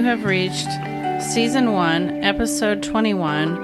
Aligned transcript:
you 0.00 0.06
have 0.06 0.24
reached 0.24 0.70
season 1.22 1.74
one, 1.74 2.24
episode 2.24 2.82
21 2.82 3.62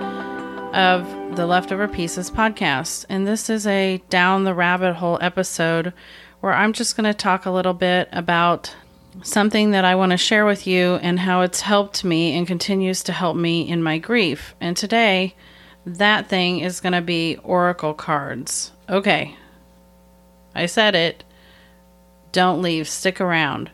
of 0.74 1.34
the 1.34 1.46
Leftover 1.46 1.88
Pieces 1.88 2.30
podcast. 2.30 3.06
And 3.08 3.26
this 3.26 3.48
is 3.48 3.66
a 3.66 4.02
down 4.10 4.44
the 4.44 4.52
rabbit 4.52 4.96
hole 4.96 5.16
episode 5.22 5.94
where 6.40 6.52
I'm 6.52 6.74
just 6.74 6.94
going 6.94 7.10
to 7.10 7.14
talk 7.14 7.46
a 7.46 7.50
little 7.50 7.72
bit 7.72 8.10
about 8.12 8.76
something 9.22 9.70
that 9.70 9.86
I 9.86 9.94
want 9.94 10.12
to 10.12 10.18
share 10.18 10.44
with 10.44 10.66
you 10.66 10.96
and 10.96 11.18
how 11.18 11.40
it's 11.40 11.62
helped 11.62 12.04
me 12.04 12.36
and 12.36 12.46
continues 12.46 13.02
to 13.04 13.12
help 13.12 13.38
me 13.38 13.66
in 13.66 13.82
my 13.82 13.96
grief. 13.96 14.54
And 14.60 14.76
today, 14.76 15.34
that 15.86 16.28
thing 16.28 16.60
is 16.60 16.80
going 16.80 16.92
to 16.92 17.00
be 17.00 17.38
oracle 17.44 17.94
cards. 17.94 18.72
Okay. 18.90 19.34
I 20.54 20.66
said 20.66 20.94
it. 20.94 21.24
Don't 22.32 22.60
leave, 22.60 22.90
stick 22.90 23.22
around. 23.22 23.70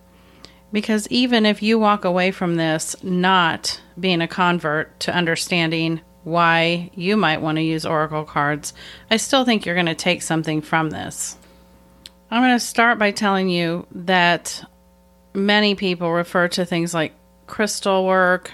Because 0.73 1.07
even 1.09 1.45
if 1.45 1.63
you 1.63 1.79
walk 1.79 2.05
away 2.05 2.31
from 2.31 2.57
this 2.57 2.97
not 3.03 3.81
being 4.01 4.23
a 4.23 4.29
convert 4.29 4.99
to 5.01 5.15
understanding 5.15 6.01
why 6.25 6.91
you 6.95 7.17
might 7.17 7.43
want 7.43 7.57
to 7.57 7.63
use 7.63 7.85
oracle 7.85 8.25
cards, 8.25 8.73
I 9.11 9.19
still 9.19 9.45
think 9.45 9.67
you're 9.67 9.75
going 9.75 9.87
to 9.87 9.95
take 9.95 10.23
something 10.23 10.63
from 10.63 10.91
this. 10.91 11.37
I'm 12.31 12.43
going 12.43 12.55
to 12.55 12.65
start 12.65 12.99
by 12.99 13.11
telling 13.11 13.51
you 13.51 13.87
that 13.93 14.65
many 15.35 15.75
people 15.75 16.11
refer 16.11 16.49
to 16.49 16.65
things 16.65 16.95
like 16.95 17.15
crystal 17.47 18.07
work, 18.07 18.51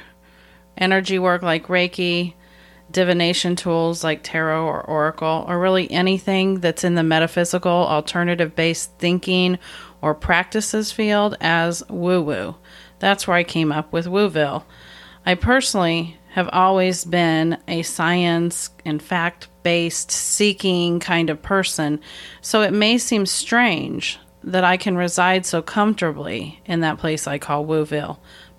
energy 0.77 1.19
work 1.19 1.43
like 1.43 1.69
Reiki, 1.69 2.35
divination 2.91 3.57
tools 3.57 4.03
like 4.03 4.23
tarot 4.23 4.65
or 4.65 4.83
oracle, 4.83 5.45
or 5.47 5.59
really 5.59 5.91
anything 5.91 6.61
that's 6.61 6.85
in 6.85 6.95
the 6.95 7.03
metaphysical, 7.03 7.71
alternative 7.71 8.55
based 8.55 8.93
thinking 8.99 9.59
or 10.01 10.15
practices 10.15 10.93
field 10.93 11.37
as 11.41 11.83
woo 11.89 12.23
woo. 12.23 12.55
That's 12.99 13.27
where 13.27 13.37
I 13.37 13.45
came 13.45 13.73
up 13.73 13.93
with 13.93 14.07
Wooville. 14.07 14.65
I 15.27 15.35
personally 15.35 16.17
have 16.31 16.49
always 16.53 17.05
been 17.05 17.59
a 17.67 17.83
science 17.83 18.71
and 18.85 19.03
fact 19.03 19.49
based 19.63 20.11
seeking 20.11 21.01
kind 21.01 21.31
of 21.31 21.43
person, 21.43 22.01
so 22.41 22.63
it 22.63 22.73
may 22.73 22.97
seem 22.97 23.27
strange 23.27 24.19
that 24.45 24.65
I 24.65 24.77
can 24.77 24.97
reside 24.97 25.45
so 25.45 25.61
comfortably 25.61 26.61
in 26.65 26.81
that 26.81 26.99
place 26.99 27.27
I 27.27 27.39
call 27.39 27.67
Wooville. 27.67 28.19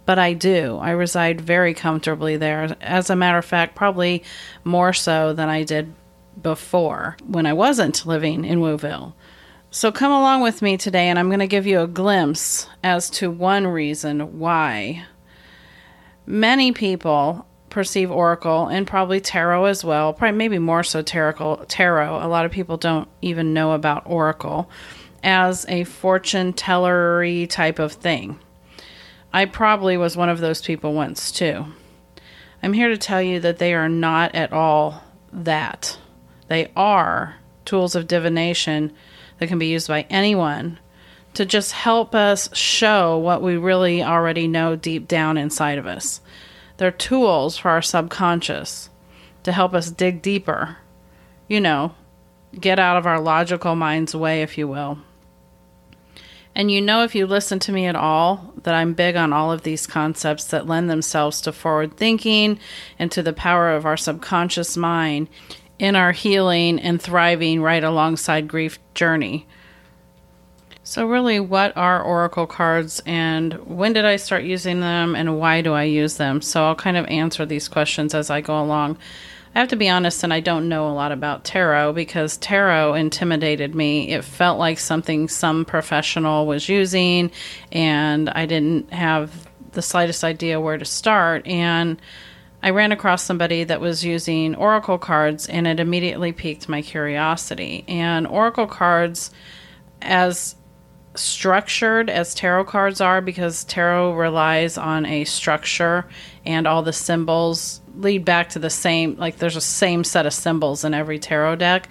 But 0.10 0.18
I 0.18 0.34
do. 0.34 0.80
I 0.82 0.90
reside 0.90 1.40
very 1.40 1.76
comfortably 1.76 2.36
there. 2.36 2.76
As 2.82 3.12
a 3.12 3.16
matter 3.16 3.38
of 3.38 3.46
fact, 3.46 3.76
probably 3.76 4.24
more 4.64 4.92
so 4.92 5.34
than 5.34 5.50
I 5.50 5.62
did 5.62 5.94
before 6.42 7.16
when 7.28 7.46
I 7.46 7.54
wasn't 7.54 8.08
living 8.08 8.44
in 8.44 8.60
Wooville. 8.60 9.14
So 9.70 9.92
come 9.92 10.12
along 10.12 10.42
with 10.42 10.64
me 10.64 10.78
today, 10.78 11.10
and 11.10 11.20
I'm 11.20 11.28
going 11.28 11.42
to 11.42 11.48
give 11.48 11.68
you 11.68 11.82
a 11.82 11.88
glimpse 11.88 12.68
as 12.84 13.12
to 13.12 13.30
one 13.30 13.68
reason 13.68 14.40
why 14.40 15.06
many 16.26 16.72
people 16.72 17.46
perceive 17.70 18.10
oracle 18.10 18.66
and 18.66 18.88
probably 18.88 19.22
tarot 19.22 19.66
as 19.66 19.86
well. 19.86 20.12
Probably 20.14 20.36
maybe 20.36 20.58
more 20.58 20.82
so 20.82 21.04
tarot. 21.04 21.66
Tarot. 21.68 22.26
A 22.26 22.28
lot 22.28 22.48
of 22.48 22.52
people 22.52 22.78
don't 22.78 23.08
even 23.22 23.54
know 23.54 23.74
about 23.74 24.08
oracle 24.08 24.72
as 25.22 25.68
a 25.70 25.84
fortune 25.84 26.54
tellery 26.54 27.48
type 27.48 27.78
of 27.78 27.92
thing. 27.92 28.40
I 29.32 29.46
probably 29.46 29.98
was 29.98 30.18
one 30.18 30.30
of 30.30 30.40
those 30.40 30.62
people 30.62 30.94
once 30.94 31.32
too. 31.32 31.66
I'm 32.62 32.74
here 32.74 32.90
to 32.90 32.98
tell 32.98 33.22
you 33.22 33.40
that 33.42 33.60
they 33.60 33.74
are 33.74 33.90
not 33.90 34.36
at 34.36 34.52
all 34.52 35.04
that. 35.32 35.98
They 36.48 36.72
are 36.76 37.38
tools 37.66 37.96
of 37.96 38.08
divination 38.08 38.92
that 39.38 39.48
can 39.48 39.60
be 39.60 39.68
used 39.68 39.88
by 39.88 40.08
anyone 40.10 40.80
to 41.36 41.46
just 41.46 41.72
help 41.72 42.16
us 42.16 42.54
show 42.56 43.18
what 43.18 43.42
we 43.42 43.56
really 43.56 44.04
already 44.04 44.48
know 44.48 44.76
deep 44.76 45.08
down 45.08 45.38
inside 45.38 45.78
of 45.78 45.86
us. 45.86 46.22
They're 46.78 46.92
tools 46.92 47.58
for 47.58 47.70
our 47.70 47.82
subconscious 47.82 48.90
to 49.44 49.52
help 49.52 49.74
us 49.74 49.92
dig 49.92 50.22
deeper, 50.22 50.78
you 51.48 51.62
know, 51.62 51.94
get 52.60 52.80
out 52.80 52.98
of 52.98 53.06
our 53.06 53.20
logical 53.20 53.76
mind's 53.76 54.16
way, 54.16 54.42
if 54.42 54.58
you 54.58 54.68
will. 54.68 54.98
And 56.56 56.72
you 56.72 56.82
know, 56.82 57.04
if 57.04 57.16
you 57.16 57.26
listen 57.26 57.60
to 57.60 57.72
me 57.72 57.86
at 57.86 57.96
all, 57.96 58.54
that 58.64 58.74
I'm 58.74 58.94
big 58.94 59.16
on 59.16 59.32
all 59.32 59.52
of 59.52 59.64
these 59.64 59.88
concepts 59.88 60.46
that 60.46 60.68
lend 60.68 60.90
themselves 60.90 61.42
to 61.42 61.52
forward 61.52 61.96
thinking 61.96 62.60
and 62.98 63.12
to 63.12 63.24
the 63.24 63.34
power 63.34 63.72
of 63.72 63.86
our 63.86 63.98
subconscious 63.98 64.76
mind 64.76 65.30
in 65.78 65.96
our 65.96 66.12
healing 66.12 66.80
and 66.80 67.02
thriving 67.02 67.62
right 67.62 67.84
alongside 67.84 68.48
grief 68.48 68.80
journey. 68.94 69.48
So, 70.84 71.06
really, 71.06 71.40
what 71.40 71.78
are 71.78 72.02
oracle 72.02 72.48
cards 72.48 73.00
and 73.06 73.54
when 73.66 73.94
did 73.94 74.06
I 74.06 74.16
start 74.16 74.44
using 74.44 74.80
them 74.80 75.16
and 75.16 75.40
why 75.40 75.62
do 75.62 75.74
I 75.74 75.84
use 75.84 76.18
them? 76.18 76.42
So, 76.42 76.66
I'll 76.66 76.76
kind 76.76 76.98
of 76.98 77.06
answer 77.06 77.46
these 77.46 77.68
questions 77.68 78.16
as 78.16 78.30
I 78.30 78.42
go 78.42 78.60
along. 78.60 78.98
I 79.56 79.60
have 79.60 79.70
to 79.70 79.76
be 79.76 79.90
honest, 79.90 80.24
and 80.24 80.34
I 80.34 80.40
don't 80.42 80.70
know 80.70 80.88
a 80.90 80.94
lot 80.94 81.12
about 81.12 81.44
tarot 81.44 81.94
because 81.94 82.38
tarot 82.38 82.94
intimidated 82.94 83.74
me. 83.74 84.12
It 84.12 84.24
felt 84.24 84.60
like 84.60 84.80
something 84.80 85.28
some 85.28 85.66
professional 85.66 86.46
was 86.46 86.70
using, 86.70 87.32
and 87.72 88.30
I 88.30 88.46
didn't 88.46 88.94
have 88.94 89.48
the 89.72 89.82
slightest 89.82 90.24
idea 90.24 90.62
where 90.62 90.78
to 90.78 90.86
start. 90.86 91.48
And 91.48 92.00
I 92.62 92.72
ran 92.72 92.92
across 92.92 93.24
somebody 93.24 93.64
that 93.64 93.82
was 93.82 94.04
using 94.04 94.56
oracle 94.56 94.98
cards 94.98 95.48
and 95.48 95.66
it 95.66 95.80
immediately 95.80 96.32
piqued 96.32 96.68
my 96.68 96.82
curiosity. 96.82 97.86
And 97.88 98.28
oracle 98.28 98.68
cards, 98.68 99.32
as 100.02 100.56
structured 101.20 102.10
as 102.10 102.34
tarot 102.34 102.66
cards 102.66 103.02
are, 103.02 103.22
because 103.22 103.64
tarot 103.66 104.14
relies 104.14 104.78
on 104.78 105.06
a 105.06 105.26
structure 105.26 106.06
and 106.46 106.66
all 106.66 106.82
the 106.82 106.94
symbols 106.94 107.82
lead 107.96 108.26
back 108.26 108.50
to 108.50 108.60
the 108.60 108.70
same, 108.70 109.16
like 109.18 109.38
there's 109.38 109.56
a 109.56 109.62
same 109.62 110.04
set 110.04 110.26
of 110.26 110.34
symbols 110.34 110.84
in 110.84 110.94
every 110.94 111.20
tarot 111.20 111.58
deck. 111.58 111.90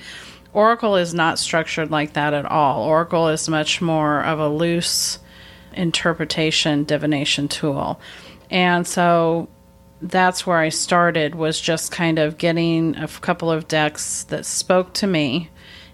Oracle 0.53 0.97
is 0.97 1.13
not 1.13 1.39
structured 1.39 1.91
like 1.91 2.15
that 2.15 2.35
at 2.35 2.47
all. 2.47 2.83
Oracle 2.85 3.29
is 3.29 3.49
much 3.49 3.81
more 3.81 4.23
of 4.23 4.39
a 4.39 4.49
loose 4.49 5.19
interpretation 5.75 6.85
divination 6.85 7.49
tool. 7.49 8.01
And 8.51 8.87
so 8.87 9.49
that's 10.01 10.47
where 10.47 10.59
I 10.59 10.71
started 10.71 11.35
was 11.35 11.61
just 11.61 11.93
kind 11.93 12.19
of 12.19 12.39
getting 12.39 12.97
a 12.97 13.09
couple 13.09 13.51
of 13.51 13.69
decks 13.69 14.25
that 14.25 14.47
spoke 14.47 14.95
to 14.95 15.07
me 15.07 15.51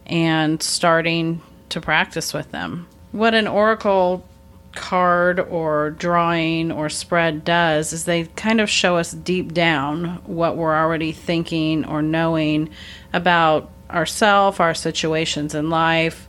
and 0.06 0.62
starting 0.62 1.42
to 1.70 1.80
practice 1.80 2.32
with 2.32 2.50
them. 2.50 2.86
What 3.14 3.34
an 3.34 3.46
oracle 3.46 4.26
card 4.72 5.38
or 5.38 5.90
drawing 5.90 6.72
or 6.72 6.88
spread 6.88 7.44
does 7.44 7.92
is 7.92 8.06
they 8.06 8.24
kind 8.24 8.60
of 8.60 8.68
show 8.68 8.96
us 8.96 9.12
deep 9.12 9.54
down 9.54 10.20
what 10.26 10.56
we're 10.56 10.74
already 10.74 11.12
thinking 11.12 11.84
or 11.84 12.02
knowing 12.02 12.70
about 13.12 13.70
ourself, 13.88 14.58
our 14.58 14.74
situations 14.74 15.54
in 15.54 15.70
life, 15.70 16.26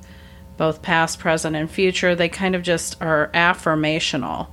both 0.58 0.84
past, 0.84 1.18
present, 1.18 1.56
and 1.56 1.72
future. 1.72 2.14
They 2.14 2.30
kind 2.30 2.54
of 2.54 2.62
just 2.62 3.02
are 3.02 3.32
affirmational 3.34 4.50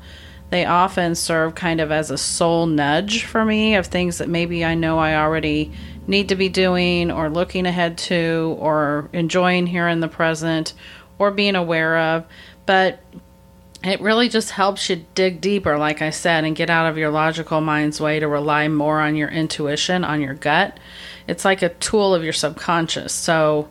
they 0.52 0.66
often 0.66 1.14
serve 1.14 1.54
kind 1.54 1.80
of 1.80 1.90
as 1.90 2.10
a 2.10 2.18
soul 2.18 2.66
nudge 2.66 3.24
for 3.24 3.42
me 3.42 3.74
of 3.74 3.86
things 3.86 4.18
that 4.18 4.28
maybe 4.28 4.66
I 4.66 4.74
know 4.74 4.98
I 4.98 5.16
already 5.16 5.72
need 6.06 6.28
to 6.28 6.36
be 6.36 6.50
doing 6.50 7.10
or 7.10 7.30
looking 7.30 7.64
ahead 7.64 7.96
to 7.96 8.54
or 8.60 9.08
enjoying 9.14 9.66
here 9.66 9.88
in 9.88 10.00
the 10.00 10.08
present 10.08 10.74
or 11.18 11.30
being 11.30 11.56
aware 11.56 11.98
of. 11.98 12.24
But 12.66 13.02
it 13.84 14.00
really 14.00 14.28
just 14.28 14.50
helps 14.50 14.88
you 14.88 15.04
dig 15.14 15.40
deeper, 15.40 15.76
like 15.76 16.02
I 16.02 16.10
said, 16.10 16.44
and 16.44 16.54
get 16.54 16.70
out 16.70 16.88
of 16.88 16.96
your 16.96 17.10
logical 17.10 17.60
mind's 17.60 18.00
way 18.00 18.20
to 18.20 18.28
rely 18.28 18.68
more 18.68 19.00
on 19.00 19.16
your 19.16 19.28
intuition, 19.28 20.04
on 20.04 20.20
your 20.20 20.34
gut. 20.34 20.78
It's 21.26 21.44
like 21.44 21.62
a 21.62 21.68
tool 21.70 22.14
of 22.14 22.22
your 22.22 22.32
subconscious. 22.32 23.12
So, 23.12 23.68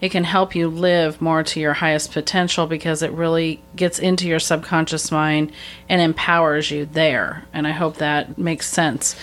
it 0.00 0.10
can 0.10 0.24
help 0.24 0.56
you 0.56 0.68
live 0.68 1.22
more 1.22 1.44
to 1.44 1.60
your 1.60 1.74
highest 1.74 2.10
potential 2.10 2.66
because 2.66 3.02
it 3.02 3.12
really 3.12 3.62
gets 3.76 4.00
into 4.00 4.26
your 4.26 4.40
subconscious 4.40 5.12
mind 5.12 5.52
and 5.88 6.00
empowers 6.00 6.72
you 6.72 6.86
there. 6.86 7.44
And 7.52 7.68
I 7.68 7.70
hope 7.70 7.98
that 7.98 8.36
makes 8.36 8.68
sense. 8.68 9.14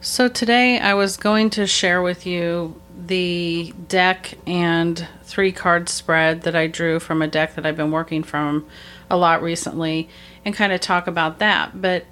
So, 0.00 0.26
today 0.26 0.80
I 0.80 0.94
was 0.94 1.16
going 1.16 1.50
to 1.50 1.66
share 1.66 2.02
with 2.02 2.26
you 2.26 2.74
the 3.06 3.72
deck 3.88 4.34
and 4.46 5.06
three 5.22 5.52
card 5.52 5.88
spread 5.88 6.42
that 6.42 6.56
I 6.56 6.66
drew 6.66 7.00
from 7.00 7.22
a 7.22 7.28
deck 7.28 7.54
that 7.54 7.66
I've 7.66 7.76
been 7.76 7.90
working 7.90 8.22
from 8.22 8.66
a 9.10 9.16
lot 9.16 9.42
recently 9.42 10.08
and 10.44 10.54
kind 10.54 10.72
of 10.72 10.80
talk 10.80 11.06
about 11.06 11.38
that. 11.38 11.80
But 11.80 12.04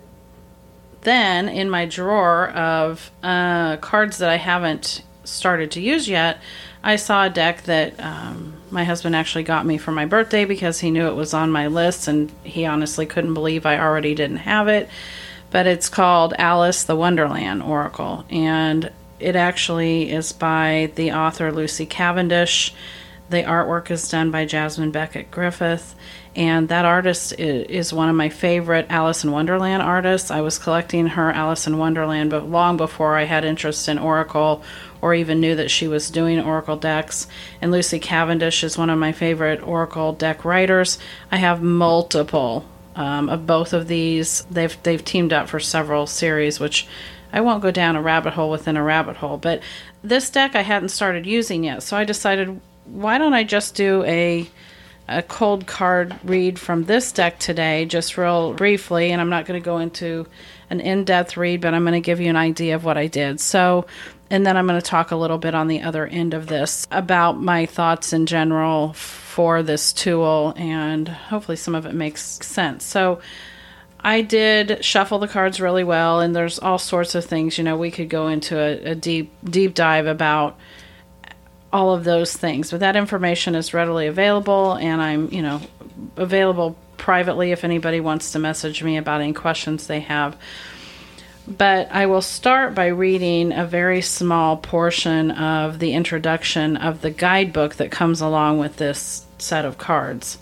then 1.02 1.48
in 1.48 1.70
my 1.70 1.86
drawer 1.86 2.48
of 2.50 3.10
uh, 3.22 3.76
cards 3.78 4.18
that 4.18 4.30
I 4.30 4.36
haven't 4.36 5.02
started 5.24 5.70
to 5.72 5.80
use 5.80 6.08
yet, 6.08 6.40
I 6.82 6.96
saw 6.96 7.24
a 7.24 7.30
deck 7.30 7.62
that 7.62 7.98
um, 8.00 8.54
my 8.70 8.84
husband 8.84 9.14
actually 9.14 9.44
got 9.44 9.66
me 9.66 9.78
for 9.78 9.92
my 9.92 10.06
birthday 10.06 10.44
because 10.44 10.80
he 10.80 10.90
knew 10.90 11.06
it 11.06 11.14
was 11.14 11.34
on 11.34 11.50
my 11.50 11.66
list 11.66 12.08
and 12.08 12.32
he 12.44 12.66
honestly 12.66 13.06
couldn't 13.06 13.34
believe 13.34 13.66
I 13.66 13.78
already 13.78 14.14
didn't 14.14 14.38
have 14.38 14.68
it. 14.68 14.88
But 15.50 15.66
it's 15.66 15.88
called 15.88 16.34
Alice 16.38 16.84
the 16.84 16.96
Wonderland 16.96 17.62
Oracle 17.62 18.24
and 18.30 18.90
it 19.20 19.36
actually 19.36 20.10
is 20.10 20.32
by 20.32 20.90
the 20.94 21.12
author 21.12 21.52
Lucy 21.52 21.86
Cavendish. 21.86 22.74
The 23.30 23.42
artwork 23.42 23.90
is 23.90 24.08
done 24.08 24.30
by 24.30 24.46
Jasmine 24.46 24.90
Becket 24.90 25.30
Griffith, 25.30 25.94
and 26.34 26.68
that 26.70 26.86
artist 26.86 27.34
is 27.38 27.92
one 27.92 28.08
of 28.08 28.16
my 28.16 28.30
favorite 28.30 28.86
Alice 28.88 29.22
in 29.22 29.32
Wonderland 29.32 29.82
artists. 29.82 30.30
I 30.30 30.40
was 30.40 30.58
collecting 30.58 31.08
her 31.08 31.30
Alice 31.30 31.66
in 31.66 31.76
Wonderland, 31.76 32.30
but 32.30 32.48
long 32.48 32.78
before 32.78 33.18
I 33.18 33.24
had 33.24 33.44
interest 33.44 33.86
in 33.86 33.98
Oracle 33.98 34.62
or 35.02 35.14
even 35.14 35.40
knew 35.40 35.54
that 35.56 35.70
she 35.70 35.86
was 35.86 36.10
doing 36.10 36.40
Oracle 36.40 36.76
decks. 36.76 37.26
And 37.60 37.70
Lucy 37.70 37.98
Cavendish 37.98 38.64
is 38.64 38.78
one 38.78 38.88
of 38.88 38.98
my 38.98 39.12
favorite 39.12 39.62
Oracle 39.62 40.12
deck 40.12 40.44
writers. 40.44 40.98
I 41.30 41.36
have 41.36 41.62
multiple 41.62 42.64
um, 42.96 43.28
of 43.28 43.46
both 43.46 43.72
of 43.72 43.88
these. 43.88 44.44
They've 44.50 44.76
they've 44.82 45.04
teamed 45.04 45.32
up 45.32 45.48
for 45.48 45.60
several 45.60 46.06
series, 46.06 46.58
which 46.58 46.86
I 47.32 47.40
won't 47.40 47.62
go 47.62 47.70
down 47.70 47.96
a 47.96 48.02
rabbit 48.02 48.32
hole 48.32 48.50
within 48.50 48.76
a 48.76 48.82
rabbit 48.82 49.16
hole. 49.16 49.36
But 49.36 49.62
this 50.02 50.30
deck 50.30 50.54
I 50.54 50.62
hadn't 50.62 50.90
started 50.90 51.26
using 51.26 51.64
yet, 51.64 51.82
so 51.82 51.96
I 51.96 52.04
decided 52.04 52.60
why 52.84 53.18
don't 53.18 53.34
I 53.34 53.44
just 53.44 53.74
do 53.74 54.02
a 54.04 54.48
a 55.08 55.22
cold 55.22 55.66
card 55.66 56.14
read 56.22 56.58
from 56.58 56.84
this 56.84 57.12
deck 57.12 57.38
today, 57.38 57.86
just 57.86 58.18
real 58.18 58.52
briefly, 58.52 59.10
and 59.10 59.20
I'm 59.20 59.30
not 59.30 59.46
going 59.46 59.60
to 59.60 59.64
go 59.64 59.78
into 59.78 60.26
an 60.68 60.80
in 60.80 61.04
depth 61.04 61.36
read, 61.36 61.62
but 61.62 61.72
I'm 61.72 61.82
going 61.82 61.94
to 61.94 62.00
give 62.00 62.20
you 62.20 62.28
an 62.28 62.36
idea 62.36 62.74
of 62.74 62.84
what 62.84 62.98
I 62.98 63.06
did. 63.06 63.40
So, 63.40 63.86
and 64.28 64.46
then 64.46 64.58
I'm 64.58 64.66
going 64.66 64.78
to 64.78 64.86
talk 64.86 65.10
a 65.10 65.16
little 65.16 65.38
bit 65.38 65.54
on 65.54 65.68
the 65.68 65.80
other 65.80 66.06
end 66.06 66.34
of 66.34 66.46
this 66.46 66.86
about 66.90 67.40
my 67.40 67.64
thoughts 67.64 68.12
in 68.12 68.26
general 68.26 68.92
for 68.92 69.62
this 69.62 69.94
tool, 69.94 70.52
and 70.56 71.08
hopefully 71.08 71.56
some 71.56 71.74
of 71.74 71.86
it 71.86 71.94
makes 71.94 72.22
sense. 72.22 72.84
So, 72.84 73.20
I 74.00 74.20
did 74.22 74.84
shuffle 74.84 75.18
the 75.18 75.28
cards 75.28 75.60
really 75.60 75.84
well, 75.84 76.20
and 76.20 76.34
there's 76.34 76.58
all 76.58 76.78
sorts 76.78 77.14
of 77.14 77.24
things. 77.24 77.58
You 77.58 77.64
know, 77.64 77.76
we 77.76 77.90
could 77.90 78.08
go 78.08 78.28
into 78.28 78.58
a, 78.58 78.92
a 78.92 78.94
deep 78.94 79.32
deep 79.44 79.74
dive 79.74 80.06
about 80.06 80.58
all 81.72 81.92
of 81.94 82.04
those 82.04 82.34
things. 82.34 82.70
But 82.70 82.80
that 82.80 82.96
information 82.96 83.54
is 83.54 83.74
readily 83.74 84.06
available, 84.06 84.74
and 84.74 85.02
I'm, 85.02 85.30
you 85.32 85.42
know, 85.42 85.60
available 86.16 86.76
privately 86.96 87.52
if 87.52 87.64
anybody 87.64 88.00
wants 88.00 88.32
to 88.32 88.38
message 88.38 88.82
me 88.82 88.96
about 88.96 89.20
any 89.20 89.32
questions 89.32 89.86
they 89.86 90.00
have. 90.00 90.36
But 91.46 91.90
I 91.90 92.06
will 92.06 92.20
start 92.20 92.74
by 92.74 92.88
reading 92.88 93.52
a 93.52 93.64
very 93.66 94.02
small 94.02 94.58
portion 94.58 95.30
of 95.30 95.78
the 95.78 95.94
introduction 95.94 96.76
of 96.76 97.00
the 97.00 97.10
guidebook 97.10 97.76
that 97.76 97.90
comes 97.90 98.20
along 98.20 98.58
with 98.58 98.76
this 98.76 99.24
set 99.38 99.64
of 99.64 99.78
cards. 99.78 100.38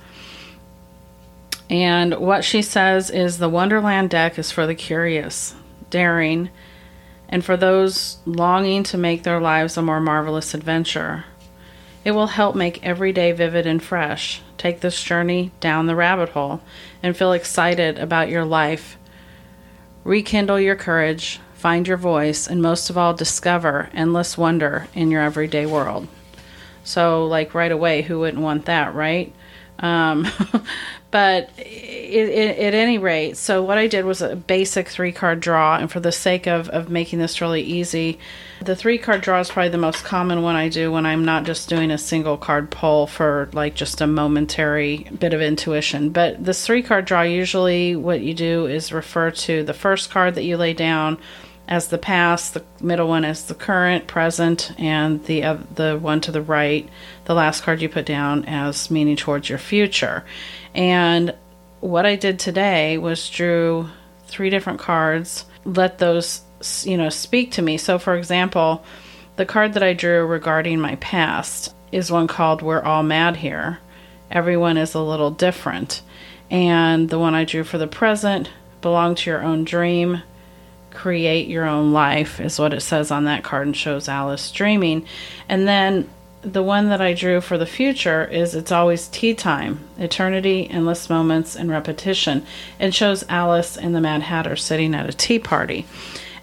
And 1.68 2.14
what 2.14 2.44
she 2.44 2.62
says 2.62 3.10
is 3.10 3.38
the 3.38 3.48
Wonderland 3.48 4.10
deck 4.10 4.38
is 4.38 4.52
for 4.52 4.66
the 4.66 4.74
curious, 4.74 5.54
daring, 5.90 6.50
and 7.28 7.44
for 7.44 7.56
those 7.56 8.18
longing 8.24 8.84
to 8.84 8.98
make 8.98 9.24
their 9.24 9.40
lives 9.40 9.76
a 9.76 9.82
more 9.82 10.00
marvelous 10.00 10.54
adventure. 10.54 11.24
It 12.04 12.12
will 12.12 12.28
help 12.28 12.54
make 12.54 12.84
every 12.86 13.12
day 13.12 13.32
vivid 13.32 13.66
and 13.66 13.82
fresh. 13.82 14.40
Take 14.58 14.80
this 14.80 15.02
journey 15.02 15.50
down 15.58 15.86
the 15.86 15.96
rabbit 15.96 16.28
hole 16.30 16.60
and 17.02 17.16
feel 17.16 17.32
excited 17.32 17.98
about 17.98 18.28
your 18.28 18.44
life. 18.44 18.96
Rekindle 20.04 20.60
your 20.60 20.76
courage, 20.76 21.40
find 21.54 21.88
your 21.88 21.96
voice, 21.96 22.46
and 22.46 22.62
most 22.62 22.90
of 22.90 22.96
all, 22.96 23.12
discover 23.12 23.90
endless 23.92 24.38
wonder 24.38 24.86
in 24.94 25.10
your 25.10 25.22
everyday 25.22 25.66
world. 25.66 26.06
So, 26.84 27.26
like 27.26 27.54
right 27.54 27.72
away, 27.72 28.02
who 28.02 28.20
wouldn't 28.20 28.42
want 28.42 28.66
that, 28.66 28.94
right? 28.94 29.34
Um, 29.78 30.26
but 31.10 31.50
it, 31.58 32.28
it, 32.28 32.58
at 32.58 32.74
any 32.74 32.98
rate, 32.98 33.36
so 33.36 33.62
what 33.62 33.78
I 33.78 33.86
did 33.86 34.04
was 34.04 34.22
a 34.22 34.36
basic 34.36 34.88
three 34.88 35.12
card 35.12 35.40
draw, 35.40 35.76
and 35.76 35.90
for 35.90 36.00
the 36.00 36.12
sake 36.12 36.46
of, 36.46 36.68
of 36.70 36.88
making 36.88 37.18
this 37.18 37.40
really 37.40 37.62
easy, 37.62 38.18
the 38.62 38.76
three 38.76 38.98
card 38.98 39.20
draw 39.20 39.40
is 39.40 39.50
probably 39.50 39.68
the 39.68 39.78
most 39.78 40.04
common 40.04 40.42
one 40.42 40.56
I 40.56 40.68
do 40.68 40.90
when 40.90 41.04
I'm 41.04 41.24
not 41.24 41.44
just 41.44 41.68
doing 41.68 41.90
a 41.90 41.98
single 41.98 42.36
card 42.36 42.70
pull 42.70 43.06
for 43.06 43.50
like 43.52 43.74
just 43.74 44.00
a 44.00 44.06
momentary 44.06 45.08
bit 45.18 45.34
of 45.34 45.40
intuition. 45.40 46.10
But 46.10 46.44
this 46.44 46.64
three 46.64 46.82
card 46.82 47.04
draw, 47.04 47.22
usually 47.22 47.96
what 47.96 48.22
you 48.22 48.34
do 48.34 48.66
is 48.66 48.92
refer 48.92 49.30
to 49.30 49.62
the 49.62 49.74
first 49.74 50.10
card 50.10 50.34
that 50.36 50.44
you 50.44 50.56
lay 50.56 50.72
down 50.72 51.18
as 51.68 51.88
the 51.88 51.98
past, 51.98 52.54
the 52.54 52.64
middle 52.80 53.08
one 53.08 53.24
as 53.24 53.44
the 53.44 53.54
current, 53.54 54.06
present, 54.06 54.72
and 54.78 55.24
the 55.24 55.42
uh, 55.42 55.58
the 55.74 55.98
one 55.98 56.20
to 56.22 56.30
the 56.30 56.42
right, 56.42 56.88
the 57.24 57.34
last 57.34 57.62
card 57.62 57.82
you 57.82 57.88
put 57.88 58.06
down 58.06 58.44
as 58.44 58.90
meaning 58.90 59.16
towards 59.16 59.48
your 59.48 59.58
future. 59.58 60.24
And 60.74 61.34
what 61.80 62.06
I 62.06 62.16
did 62.16 62.38
today 62.38 62.98
was 62.98 63.28
drew 63.28 63.88
three 64.26 64.50
different 64.50 64.78
cards, 64.78 65.44
let 65.64 65.98
those 65.98 66.42
you 66.84 66.96
know 66.96 67.08
speak 67.08 67.52
to 67.52 67.62
me. 67.62 67.76
So, 67.78 67.98
for 67.98 68.16
example, 68.16 68.84
the 69.36 69.46
card 69.46 69.74
that 69.74 69.82
I 69.82 69.92
drew 69.92 70.24
regarding 70.24 70.80
my 70.80 70.96
past 70.96 71.74
is 71.90 72.12
one 72.12 72.28
called 72.28 72.62
"We're 72.62 72.82
All 72.82 73.02
Mad 73.02 73.38
Here." 73.38 73.78
Everyone 74.30 74.76
is 74.76 74.94
a 74.94 75.00
little 75.00 75.30
different, 75.30 76.02
and 76.48 77.08
the 77.08 77.18
one 77.18 77.34
I 77.34 77.44
drew 77.44 77.64
for 77.64 77.78
the 77.78 77.86
present 77.86 78.50
belong 78.80 79.16
to 79.16 79.30
your 79.30 79.42
own 79.42 79.64
dream 79.64 80.22
create 80.96 81.48
your 81.48 81.66
own 81.66 81.92
life 81.92 82.40
is 82.40 82.58
what 82.58 82.72
it 82.72 82.80
says 82.80 83.10
on 83.10 83.24
that 83.26 83.44
card 83.44 83.66
and 83.66 83.76
shows 83.76 84.08
Alice 84.08 84.50
dreaming. 84.50 85.06
And 85.48 85.68
then 85.68 86.08
the 86.42 86.62
one 86.62 86.88
that 86.88 87.00
I 87.00 87.12
drew 87.12 87.40
for 87.40 87.58
the 87.58 87.66
future 87.66 88.24
is 88.24 88.54
it's 88.54 88.72
always 88.72 89.08
tea 89.08 89.34
time, 89.34 89.80
eternity, 89.98 90.68
endless 90.70 91.10
moments, 91.10 91.56
and 91.56 91.70
repetition. 91.70 92.46
It 92.78 92.94
shows 92.94 93.24
Alice 93.28 93.76
and 93.76 93.94
the 93.94 94.00
Mad 94.00 94.22
Hatter 94.22 94.56
sitting 94.56 94.94
at 94.94 95.08
a 95.08 95.12
tea 95.12 95.38
party. 95.38 95.86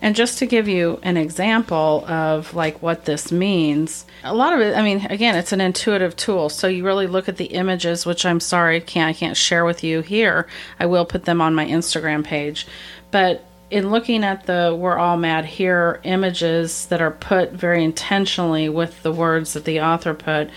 And 0.01 0.17
just 0.17 0.39
to 0.39 0.45
give 0.45 0.67
you 0.67 0.99
an 1.01 1.15
example 1.15 2.03
of 2.09 2.53
like 2.53 2.81
what 2.81 3.05
this 3.05 3.31
means, 3.31 4.05
a 4.25 4.35
lot 4.35 4.51
of 4.51 4.59
it, 4.59 4.75
I 4.75 4.81
mean, 4.81 5.05
again, 5.09 5.35
it's 5.35 5.53
an 5.53 5.61
intuitive 5.61 6.17
tool. 6.17 6.49
So 6.49 6.67
you 6.67 6.85
really 6.85 7.07
look 7.07 7.29
at 7.29 7.37
the 7.37 7.45
images, 7.45 8.05
which 8.05 8.25
I'm 8.25 8.41
sorry, 8.41 8.81
can't 8.81 9.09
I 9.09 9.17
can't 9.17 9.37
share 9.37 9.63
with 9.63 9.81
you 9.81 10.01
here. 10.01 10.47
I 10.77 10.87
will 10.87 11.05
put 11.05 11.23
them 11.23 11.39
on 11.39 11.55
my 11.55 11.65
Instagram 11.65 12.25
page. 12.25 12.67
But 13.11 13.45
in 13.69 13.89
looking 13.89 14.23
at 14.23 14.45
the 14.45 14.75
We're 14.77 14.97
All 14.97 15.17
Mad 15.17 15.45
Here 15.45 15.99
images 16.03 16.85
that 16.87 17.01
are 17.01 17.11
put 17.11 17.51
very 17.51 17.83
intentionally 17.83 18.69
with 18.69 19.01
the 19.03 19.11
words 19.11 19.53
that 19.53 19.65
the 19.65 19.81
author 19.81 20.13
put, 20.13 20.49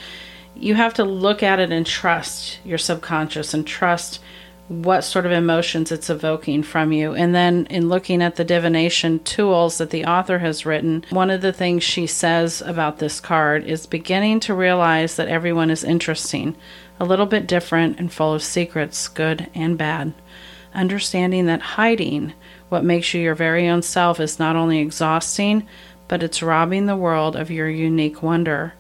you 0.55 0.75
have 0.75 0.95
to 0.95 1.05
look 1.05 1.43
at 1.43 1.61
it 1.61 1.71
and 1.71 1.87
trust 1.87 2.59
your 2.65 2.79
subconscious 2.79 3.55
and 3.55 3.67
trust 3.67 4.21
what 4.69 5.03
sort 5.03 5.27
of 5.27 5.33
emotions 5.33 5.93
it's 5.93 6.11
evoking 6.11 6.63
from 6.63 6.93
you. 6.93 7.15
And 7.15 7.35
then 7.35 7.67
in 7.67 7.89
looking 7.89 8.21
at 8.21 8.37
the 8.37 8.45
divination 8.45 9.21
tools 9.21 9.79
that 9.79 9.91
the 9.91 10.05
author 10.05 10.39
has 10.39 10.67
written, 10.67 11.05
one 11.11 11.31
of 11.31 11.41
the 11.41 11.53
things 11.53 11.85
she 11.85 12.07
says 12.07 12.63
about 12.63 12.99
this 12.99 13.21
card 13.21 13.65
is 13.65 13.87
beginning 13.87 14.41
to 14.41 14.55
realize 14.55 15.17
that 15.17 15.29
everyone 15.29 15.71
is 15.71 15.85
interesting, 15.85 16.57
a 16.99 17.05
little 17.05 17.27
bit 17.27 17.47
different, 17.47 18.01
and 18.01 18.13
full 18.13 18.35
of 18.35 18.43
secrets, 18.43 19.07
good 19.07 19.49
and 19.55 19.79
bad. 19.79 20.13
Understanding 20.77 21.47
that 21.47 21.63
hiding 21.63 22.35
what 22.69 22.85
makes 22.85 23.15
you 23.15 23.21
your 23.23 23.35
very 23.35 23.67
own 23.67 23.81
self 23.81 24.21
is 24.21 24.39
not 24.39 24.57
only 24.57 24.79
exhausting, 24.79 25.67
but 26.07 26.23
it's 26.23 26.43
robbing 26.43 26.85
the 26.85 26.95
world 26.95 27.35
of 27.35 27.51
your 27.51 27.69
unique 27.69 28.23
wonder. 28.23 28.75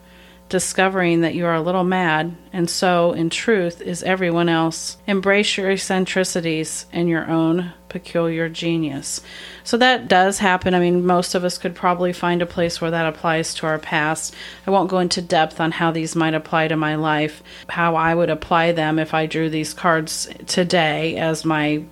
Discovering 0.51 1.23
that 1.23 1.35
you 1.35 1.47
are 1.47 1.55
a 1.55 1.63
little 1.63 1.85
mad, 1.85 2.37
and 2.53 2.69
so, 2.69 3.13
in 3.13 3.31
truth, 3.31 3.81
is 3.81 4.03
everyone 4.03 4.51
else. 4.51 4.99
Embrace 5.07 5.57
your 5.57 5.71
eccentricities 5.71 6.85
and 6.93 7.09
your 7.09 7.29
own 7.31 7.73
peculiar 7.99 8.49
genius. 8.49 9.21
So, 9.65 9.77
that 9.79 10.09
does 10.09 10.39
happen. 10.39 10.75
I 10.75 10.81
mean, 10.81 11.07
most 11.07 11.35
of 11.35 11.45
us 11.45 11.59
could 11.59 11.75
probably 11.75 12.13
find 12.13 12.43
a 12.43 12.47
place 12.47 12.81
where 12.81 12.91
that 12.91 13.07
applies 13.07 13.55
to 13.55 13.67
our 13.67 13.79
past. 13.79 14.35
I 14.67 14.71
won't 14.71 14.91
go 14.91 14.99
into 14.99 15.23
depth 15.23 15.61
on 15.61 15.73
how 15.73 15.91
these 15.91 16.15
might 16.15 16.35
apply 16.35 16.69
to 16.69 16.77
my 16.77 16.97
life, 16.97 17.43
how 17.69 17.97
I 17.97 18.15
would 18.15 18.31
apply 18.31 18.73
them 18.73 18.99
if 18.99 19.15
I 19.15 19.27
drew 19.27 19.49
these 19.49 19.75
cards 19.75 20.29
today 20.47 21.17
as 21.17 21.45
my 21.45 21.83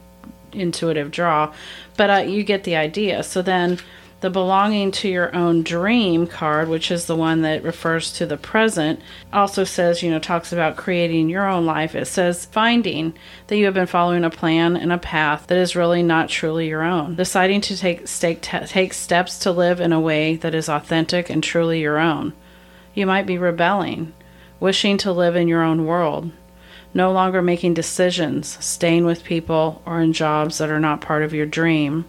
intuitive 0.55 1.11
draw, 1.11 1.53
but 1.97 2.11
uh, 2.11 2.25
you 2.27 2.45
get 2.45 2.65
the 2.65 2.77
idea. 2.77 3.23
So 3.23 3.43
then 3.43 3.79
the 4.25 4.31
belonging 4.31 4.91
to 4.91 5.07
your 5.07 5.37
own 5.37 5.63
dream 5.63 6.27
card, 6.27 6.67
which 6.67 6.91
is 6.91 7.05
the 7.05 7.15
one 7.15 7.43
that 7.43 7.63
refers 7.63 8.11
to 8.11 8.25
the 8.25 8.39
present, 8.39 8.99
also 9.35 9.65
says, 9.65 10.03
you 10.03 10.11
know, 10.11 10.19
talks 10.19 10.51
about 10.51 10.79
creating 10.79 11.29
your 11.29 11.47
own 11.47 11.67
life. 11.67 11.95
It 11.95 12.07
says 12.07 12.47
finding 12.47 13.13
that 13.49 13.59
you 13.59 13.67
have 13.67 13.75
been 13.75 13.85
following 13.85 14.25
a 14.25 14.31
plan 14.31 14.79
and 14.79 14.91
a 14.91 14.97
path 14.97 15.47
that 15.49 15.59
is 15.59 15.77
really 15.77 16.03
not 16.03 16.31
truly 16.31 16.69
your 16.69 16.83
own, 16.83 17.17
deciding 17.17 17.61
to 17.61 17.77
take, 17.77 18.07
take, 18.07 18.41
take 18.41 18.95
steps 18.95 19.39
to 19.41 19.53
live 19.53 19.79
in 19.79 19.93
a 19.93 20.01
way 20.01 20.37
that 20.37 20.55
is 20.55 20.71
authentic 20.71 21.29
and 21.29 21.45
truly 21.45 21.83
your 21.83 21.99
own. 21.99 22.33
You 22.95 23.05
might 23.05 23.27
be 23.27 23.37
rebelling, 23.37 24.15
wishing 24.59 24.97
to 24.99 25.13
live 25.13 25.37
in 25.37 25.49
your 25.49 25.63
own 25.63 25.85
world, 25.85 26.33
no 26.95 27.13
longer 27.13 27.43
making 27.43 27.75
decisions, 27.75 28.57
staying 28.65 29.05
with 29.05 29.23
people 29.23 29.83
or 29.85 30.01
in 30.01 30.15
jobs 30.15 30.57
that 30.57 30.71
are 30.71 30.81
not 30.81 31.03
part 31.03 31.23
of 31.23 31.35
your 31.35 31.45
dream, 31.45 32.07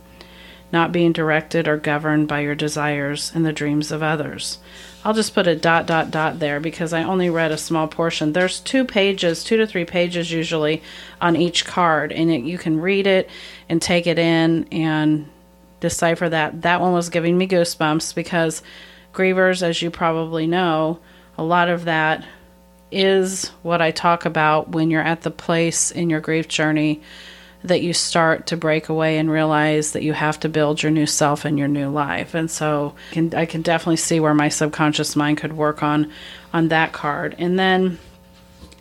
not 0.71 0.91
being 0.91 1.11
directed 1.11 1.67
or 1.67 1.77
governed 1.77 2.27
by 2.27 2.41
your 2.41 2.55
desires 2.55 3.31
and 3.33 3.45
the 3.45 3.53
dreams 3.53 3.91
of 3.91 4.03
others. 4.03 4.57
I'll 5.03 5.13
just 5.13 5.35
put 5.35 5.45
a 5.47 5.55
dot 5.55 5.85
dot 5.85 6.09
dot 6.09 6.39
there 6.39 6.59
because 6.59 6.91
I 6.91 7.03
only 7.03 7.29
read 7.29 7.51
a 7.51 7.57
small 7.57 7.87
portion. 7.87 8.33
There's 8.33 8.59
two 8.59 8.83
pages, 8.83 9.43
two 9.43 9.57
to 9.57 9.67
three 9.67 9.85
pages 9.85 10.31
usually 10.31 10.81
on 11.21 11.35
each 11.35 11.65
card, 11.65 12.11
and 12.11 12.31
it, 12.31 12.41
you 12.43 12.57
can 12.57 12.81
read 12.81 13.05
it 13.05 13.29
and 13.69 13.79
take 13.79 14.07
it 14.07 14.17
in 14.17 14.67
and 14.71 15.29
decipher 15.79 16.27
that. 16.29 16.63
That 16.63 16.81
one 16.81 16.93
was 16.93 17.09
giving 17.09 17.37
me 17.37 17.47
goosebumps 17.47 18.15
because 18.15 18.63
grievers, 19.13 19.61
as 19.61 19.79
you 19.81 19.91
probably 19.91 20.47
know, 20.47 20.99
a 21.37 21.43
lot 21.43 21.69
of 21.69 21.85
that 21.85 22.25
is 22.91 23.49
what 23.61 23.81
I 23.81 23.91
talk 23.91 24.25
about 24.25 24.69
when 24.69 24.89
you're 24.89 25.01
at 25.01 25.21
the 25.21 25.31
place 25.31 25.91
in 25.91 26.09
your 26.09 26.21
grief 26.21 26.47
journey 26.47 27.01
that 27.67 27.81
you 27.81 27.93
start 27.93 28.47
to 28.47 28.57
break 28.57 28.89
away 28.89 29.17
and 29.17 29.29
realize 29.29 29.91
that 29.91 30.03
you 30.03 30.13
have 30.13 30.39
to 30.41 30.49
build 30.49 30.83
your 30.83 30.91
new 30.91 31.05
self 31.05 31.45
and 31.45 31.57
your 31.57 31.67
new 31.67 31.89
life. 31.89 32.33
And 32.33 32.49
so 32.49 32.95
can, 33.11 33.33
I 33.33 33.45
can 33.45 33.61
definitely 33.61 33.97
see 33.97 34.19
where 34.19 34.33
my 34.33 34.49
subconscious 34.49 35.15
mind 35.15 35.37
could 35.37 35.53
work 35.53 35.83
on 35.83 36.11
on 36.53 36.69
that 36.69 36.93
card. 36.93 37.35
And 37.37 37.59
then 37.59 37.99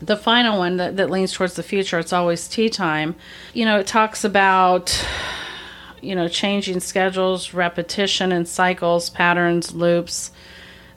the 0.00 0.17
final 0.17 0.59
one 0.59 0.76
that, 0.76 0.97
that 0.97 1.11
leans 1.11 1.33
towards 1.33 1.55
the 1.55 1.62
future, 1.62 1.99
it's 1.99 2.12
always 2.12 2.47
tea 2.47 2.69
time. 2.69 3.17
You 3.53 3.64
know, 3.64 3.79
it 3.79 3.87
talks 3.87 4.25
about 4.25 5.05
you 6.05 6.14
know, 6.14 6.29
changing 6.29 6.81
schedules, 6.81 7.55
repetition 7.55 8.31
and 8.31 8.47
cycles, 8.47 9.11
patterns, 9.11 9.75
loops, 9.75 10.31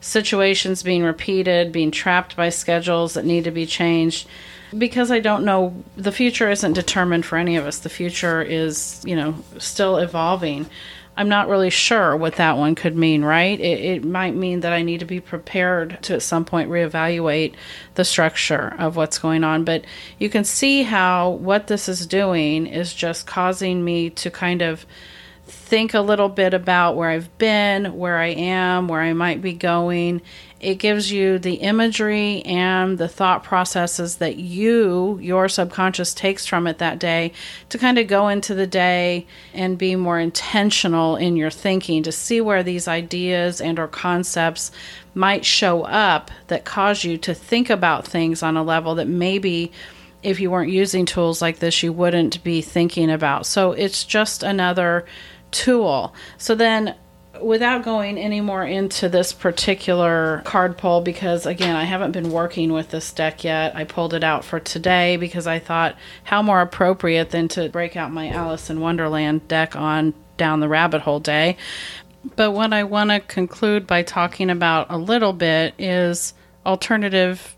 situations 0.00 0.82
being 0.82 1.02
repeated, 1.02 1.72
being 1.72 1.90
trapped 1.90 2.36
by 2.36 2.50
schedules 2.50 3.14
that 3.14 3.24
need 3.24 3.44
to 3.44 3.50
be 3.50 3.66
changed 3.66 4.28
because 4.76 5.10
I 5.10 5.20
don't 5.20 5.44
know 5.44 5.82
the 5.96 6.12
future 6.12 6.50
isn't 6.50 6.72
determined 6.72 7.24
for 7.24 7.38
any 7.38 7.56
of 7.56 7.66
us. 7.66 7.78
The 7.78 7.88
future 7.88 8.42
is, 8.42 9.02
you 9.04 9.16
know, 9.16 9.36
still 9.58 9.96
evolving. 9.96 10.68
I'm 11.16 11.28
not 11.28 11.48
really 11.48 11.70
sure 11.70 12.16
what 12.16 12.36
that 12.36 12.56
one 12.56 12.76
could 12.76 12.96
mean, 12.96 13.24
right? 13.24 13.58
It, 13.58 13.80
it, 13.80 14.04
might 14.04 14.36
mean 14.36 14.60
that 14.60 14.72
I 14.72 14.82
need 14.82 15.00
to 15.00 15.04
be 15.04 15.18
prepared 15.18 15.98
to 16.02 16.14
at 16.14 16.22
some 16.22 16.44
point 16.44 16.70
reevaluate 16.70 17.54
the 17.96 18.04
structure 18.04 18.76
of 18.78 18.94
what's 18.94 19.18
going 19.18 19.42
on. 19.42 19.64
But 19.64 19.84
you 20.20 20.30
can 20.30 20.44
see 20.44 20.84
how 20.84 21.30
what 21.30 21.66
this 21.66 21.88
is 21.88 22.06
doing 22.06 22.68
is 22.68 22.94
just 22.94 23.26
causing 23.26 23.84
me 23.84 24.10
to 24.10 24.30
kind 24.30 24.62
of 24.62 24.86
think 25.44 25.92
a 25.92 26.00
little 26.00 26.28
bit 26.28 26.54
about 26.54 26.94
where 26.94 27.10
I've 27.10 27.36
been, 27.38 27.96
where 27.96 28.18
I 28.18 28.28
am, 28.28 28.86
where 28.86 29.00
I 29.00 29.12
might 29.12 29.42
be 29.42 29.54
going, 29.54 30.22
it 30.60 30.76
gives 30.76 31.12
you 31.12 31.38
the 31.38 31.54
imagery 31.54 32.42
and 32.42 32.98
the 32.98 33.08
thought 33.08 33.44
processes 33.44 34.16
that 34.16 34.36
you, 34.36 35.18
your 35.22 35.48
subconscious, 35.48 36.12
takes 36.12 36.46
from 36.46 36.66
it 36.66 36.78
that 36.78 36.98
day 36.98 37.32
to 37.68 37.78
kind 37.78 37.96
of 37.98 38.08
go 38.08 38.28
into 38.28 38.54
the 38.54 38.66
day 38.66 39.26
and 39.54 39.78
be 39.78 39.94
more 39.94 40.18
intentional 40.18 41.14
in 41.16 41.36
your 41.36 41.50
thinking 41.50 42.02
to 42.02 42.12
see 42.12 42.40
where 42.40 42.64
these 42.64 42.88
ideas 42.88 43.60
and 43.60 43.78
or 43.78 43.86
concepts 43.86 44.72
might 45.14 45.44
show 45.44 45.82
up 45.84 46.30
that 46.48 46.64
cause 46.64 47.04
you 47.04 47.16
to 47.18 47.34
think 47.34 47.70
about 47.70 48.06
things 48.06 48.42
on 48.42 48.56
a 48.56 48.62
level 48.62 48.96
that 48.96 49.08
maybe 49.08 49.70
if 50.24 50.40
you 50.40 50.50
weren't 50.50 50.72
using 50.72 51.06
tools 51.06 51.40
like 51.40 51.60
this 51.60 51.84
you 51.84 51.92
wouldn't 51.92 52.42
be 52.42 52.60
thinking 52.60 53.10
about. 53.10 53.46
So 53.46 53.72
it's 53.72 54.04
just 54.04 54.42
another 54.42 55.06
tool. 55.52 56.14
So 56.36 56.56
then 56.56 56.96
without 57.40 57.84
going 57.84 58.18
any 58.18 58.40
more 58.40 58.64
into 58.64 59.08
this 59.08 59.32
particular 59.32 60.42
card 60.44 60.78
pull, 60.78 61.00
because 61.00 61.46
again, 61.46 61.76
I 61.76 61.84
haven't 61.84 62.12
been 62.12 62.30
working 62.30 62.72
with 62.72 62.90
this 62.90 63.12
deck 63.12 63.44
yet. 63.44 63.76
I 63.76 63.84
pulled 63.84 64.14
it 64.14 64.24
out 64.24 64.44
for 64.44 64.60
today 64.60 65.16
because 65.16 65.46
I 65.46 65.58
thought 65.58 65.96
how 66.24 66.42
more 66.42 66.60
appropriate 66.60 67.30
than 67.30 67.48
to 67.48 67.68
break 67.68 67.96
out 67.96 68.12
my 68.12 68.28
Alice 68.28 68.70
in 68.70 68.80
Wonderland 68.80 69.46
deck 69.48 69.76
on 69.76 70.14
Down 70.36 70.60
the 70.60 70.68
Rabbit 70.68 71.02
Hole 71.02 71.20
Day. 71.20 71.56
But 72.36 72.52
what 72.52 72.72
I 72.72 72.84
want 72.84 73.10
to 73.10 73.20
conclude 73.20 73.86
by 73.86 74.02
talking 74.02 74.50
about 74.50 74.88
a 74.90 74.98
little 74.98 75.32
bit 75.32 75.74
is 75.78 76.34
alternative 76.66 77.56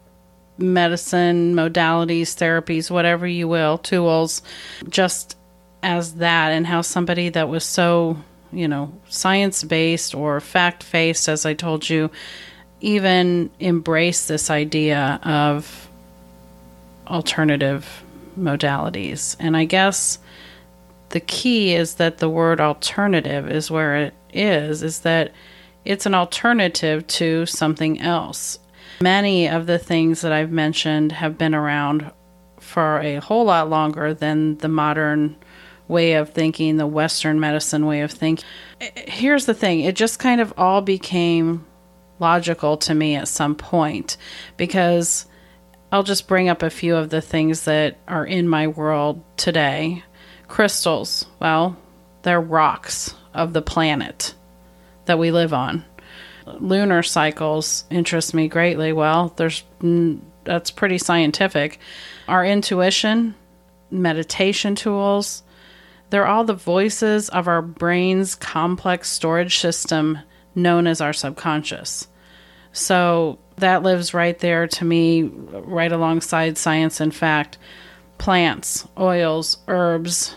medicine, 0.58 1.54
modalities, 1.54 2.36
therapies, 2.36 2.90
whatever 2.90 3.26
you 3.26 3.48
will, 3.48 3.78
tools, 3.78 4.42
just 4.88 5.36
as 5.82 6.16
that, 6.16 6.50
and 6.50 6.66
how 6.66 6.82
somebody 6.82 7.30
that 7.30 7.48
was 7.48 7.64
so 7.64 8.18
you 8.52 8.68
know, 8.68 8.92
science 9.08 9.62
based 9.62 10.14
or 10.14 10.40
fact 10.40 10.90
based, 10.90 11.28
as 11.28 11.46
I 11.46 11.54
told 11.54 11.88
you, 11.88 12.10
even 12.80 13.50
embrace 13.60 14.26
this 14.26 14.50
idea 14.50 15.20
of 15.22 15.88
alternative 17.06 18.02
modalities. 18.38 19.36
And 19.38 19.56
I 19.56 19.64
guess 19.64 20.18
the 21.10 21.20
key 21.20 21.74
is 21.74 21.96
that 21.96 22.18
the 22.18 22.28
word 22.28 22.60
alternative 22.60 23.50
is 23.50 23.70
where 23.70 23.96
it 23.96 24.14
is, 24.32 24.82
is 24.82 25.00
that 25.00 25.32
it's 25.84 26.06
an 26.06 26.14
alternative 26.14 27.06
to 27.06 27.46
something 27.46 28.00
else. 28.00 28.58
Many 29.00 29.48
of 29.48 29.66
the 29.66 29.78
things 29.78 30.20
that 30.20 30.32
I've 30.32 30.52
mentioned 30.52 31.12
have 31.12 31.38
been 31.38 31.54
around 31.54 32.10
for 32.58 33.00
a 33.00 33.16
whole 33.16 33.44
lot 33.44 33.70
longer 33.70 34.14
than 34.14 34.58
the 34.58 34.68
modern 34.68 35.36
way 35.90 36.14
of 36.14 36.30
thinking, 36.30 36.76
the 36.76 36.86
Western 36.86 37.40
medicine 37.40 37.84
way 37.84 38.00
of 38.00 38.10
thinking. 38.10 38.46
Here's 38.96 39.46
the 39.46 39.54
thing 39.54 39.80
it 39.80 39.96
just 39.96 40.18
kind 40.18 40.40
of 40.40 40.54
all 40.56 40.80
became 40.80 41.66
logical 42.18 42.76
to 42.76 42.94
me 42.94 43.16
at 43.16 43.28
some 43.28 43.54
point 43.54 44.16
because 44.56 45.26
I'll 45.92 46.02
just 46.02 46.28
bring 46.28 46.48
up 46.48 46.62
a 46.62 46.70
few 46.70 46.96
of 46.96 47.10
the 47.10 47.20
things 47.20 47.64
that 47.64 47.98
are 48.06 48.24
in 48.24 48.48
my 48.48 48.68
world 48.68 49.22
today. 49.36 50.04
Crystals, 50.48 51.26
well, 51.40 51.76
they're 52.22 52.40
rocks 52.40 53.14
of 53.34 53.52
the 53.52 53.62
planet 53.62 54.34
that 55.06 55.18
we 55.18 55.30
live 55.30 55.52
on. 55.52 55.84
Lunar 56.46 57.02
cycles 57.02 57.84
interest 57.90 58.34
me 58.34 58.48
greatly. 58.48 58.92
Well, 58.92 59.32
there's 59.36 59.62
that's 60.44 60.70
pretty 60.70 60.98
scientific. 60.98 61.78
Our 62.28 62.44
intuition, 62.44 63.34
meditation 63.90 64.74
tools, 64.74 65.42
they're 66.10 66.26
all 66.26 66.44
the 66.44 66.54
voices 66.54 67.28
of 67.28 67.48
our 67.48 67.62
brain's 67.62 68.34
complex 68.34 69.08
storage 69.08 69.58
system 69.58 70.18
known 70.54 70.86
as 70.86 71.00
our 71.00 71.12
subconscious. 71.12 72.08
So 72.72 73.38
that 73.56 73.82
lives 73.82 74.14
right 74.14 74.38
there 74.38 74.66
to 74.66 74.84
me, 74.84 75.22
right 75.22 75.92
alongside 75.92 76.58
science 76.58 77.00
and 77.00 77.14
fact. 77.14 77.58
Plants, 78.18 78.86
oils, 78.98 79.58
herbs, 79.66 80.34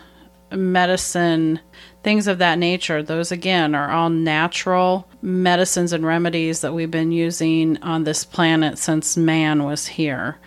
medicine, 0.52 1.60
things 2.04 2.28
of 2.28 2.38
that 2.38 2.60
nature. 2.60 3.04
Those, 3.04 3.32
again, 3.32 3.76
are 3.76 3.92
all 3.92 4.10
natural 4.10 5.08
medicines 5.22 5.94
and 5.94 6.06
remedies 6.06 6.62
that 6.62 6.74
we've 6.74 6.92
been 6.92 7.12
using 7.12 7.82
on 7.82 8.04
this 8.04 8.24
planet 8.24 8.78
since 8.78 9.18
man 9.18 9.64
was 9.64 9.88
here. 9.88 10.38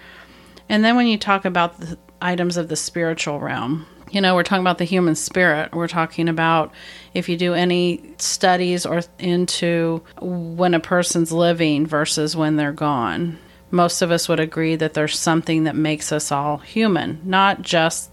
And 0.68 0.84
then 0.84 0.96
when 0.96 1.06
you 1.06 1.18
talk 1.18 1.44
about 1.44 1.78
the 1.78 1.98
items 2.20 2.56
of 2.56 2.68
the 2.68 2.76
spiritual 2.76 3.40
realm, 3.40 3.86
you 4.10 4.20
know, 4.20 4.34
we're 4.34 4.42
talking 4.42 4.62
about 4.62 4.78
the 4.78 4.84
human 4.84 5.14
spirit. 5.14 5.74
We're 5.74 5.88
talking 5.88 6.28
about 6.28 6.72
if 7.14 7.28
you 7.28 7.36
do 7.36 7.54
any 7.54 8.14
studies 8.18 8.86
or 8.86 9.02
into 9.18 10.02
when 10.20 10.74
a 10.74 10.80
person's 10.80 11.32
living 11.32 11.86
versus 11.86 12.36
when 12.36 12.56
they're 12.56 12.72
gone. 12.72 13.38
Most 13.70 14.02
of 14.02 14.10
us 14.10 14.28
would 14.28 14.40
agree 14.40 14.76
that 14.76 14.94
there's 14.94 15.18
something 15.18 15.64
that 15.64 15.74
makes 15.74 16.12
us 16.12 16.30
all 16.30 16.58
human, 16.58 17.20
not 17.24 17.62
just 17.62 18.10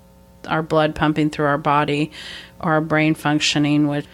our 0.48 0.64
blood 0.64 0.96
pumping 0.96 1.30
through 1.30 1.46
our 1.46 1.58
body 1.58 2.12
or 2.60 2.74
our 2.74 2.82
brain 2.82 3.14
functioning, 3.14 3.88
which 3.88 4.06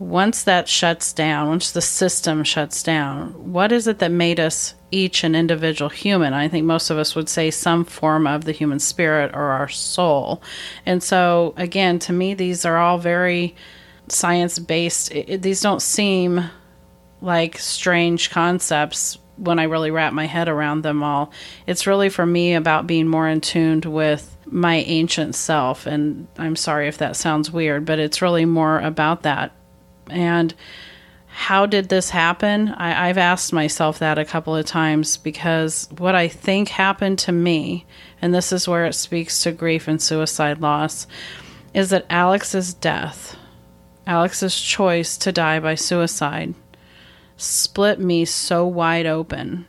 once 0.00 0.44
that 0.44 0.66
shuts 0.66 1.12
down, 1.12 1.46
once 1.46 1.72
the 1.72 1.82
system 1.82 2.42
shuts 2.42 2.82
down, 2.82 3.52
what 3.52 3.70
is 3.70 3.86
it 3.86 3.98
that 3.98 4.10
made 4.10 4.40
us 4.40 4.74
each 4.90 5.22
an 5.22 5.34
individual 5.34 5.90
human? 5.90 6.32
I 6.32 6.48
think 6.48 6.64
most 6.64 6.88
of 6.88 6.96
us 6.96 7.14
would 7.14 7.28
say 7.28 7.50
some 7.50 7.84
form 7.84 8.26
of 8.26 8.44
the 8.44 8.52
human 8.52 8.78
spirit 8.78 9.30
or 9.34 9.42
our 9.42 9.68
soul. 9.68 10.42
And 10.86 11.02
so, 11.02 11.52
again, 11.58 11.98
to 12.00 12.14
me, 12.14 12.32
these 12.32 12.64
are 12.64 12.78
all 12.78 12.96
very 12.96 13.54
science 14.08 14.58
based. 14.58 15.12
These 15.12 15.60
don't 15.60 15.82
seem 15.82 16.48
like 17.20 17.58
strange 17.58 18.30
concepts 18.30 19.18
when 19.36 19.58
I 19.58 19.64
really 19.64 19.90
wrap 19.90 20.14
my 20.14 20.24
head 20.24 20.48
around 20.48 20.80
them 20.80 21.02
all. 21.02 21.30
It's 21.66 21.86
really 21.86 22.08
for 22.08 22.24
me 22.24 22.54
about 22.54 22.86
being 22.86 23.06
more 23.06 23.28
in 23.28 23.42
tune 23.42 23.82
with 23.82 24.34
my 24.46 24.76
ancient 24.76 25.34
self. 25.34 25.84
And 25.84 26.26
I'm 26.38 26.56
sorry 26.56 26.88
if 26.88 26.96
that 26.98 27.16
sounds 27.16 27.50
weird, 27.50 27.84
but 27.84 27.98
it's 27.98 28.22
really 28.22 28.46
more 28.46 28.80
about 28.80 29.24
that 29.24 29.52
and 30.10 30.54
how 31.32 31.64
did 31.64 31.88
this 31.88 32.10
happen? 32.10 32.70
I, 32.70 33.06
have 33.06 33.18
asked 33.18 33.52
myself 33.52 34.00
that 34.00 34.18
a 34.18 34.24
couple 34.24 34.56
of 34.56 34.66
times 34.66 35.16
because 35.16 35.88
what 35.96 36.14
I 36.14 36.28
think 36.28 36.68
happened 36.68 37.18
to 37.20 37.32
me, 37.32 37.86
and 38.20 38.34
this 38.34 38.52
is 38.52 38.68
where 38.68 38.84
it 38.84 38.94
speaks 38.94 39.42
to 39.42 39.52
grief 39.52 39.88
and 39.88 40.02
suicide 40.02 40.60
loss, 40.60 41.06
is 41.72 41.90
that 41.90 42.06
Alex's 42.10 42.74
death, 42.74 43.36
Alex's 44.06 44.60
choice 44.60 45.16
to 45.18 45.30
die 45.30 45.60
by 45.60 45.76
suicide, 45.76 46.54
split 47.36 48.00
me 48.00 48.24
so 48.24 48.66
wide 48.66 49.06
open 49.06 49.66